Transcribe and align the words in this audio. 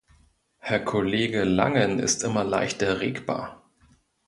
Herr 0.57 0.79
Kollege 0.79 1.43
Langen 1.43 1.99
ist 1.99 2.23
immer 2.23 2.43
leicht 2.43 2.81
erregbar. 2.81 3.69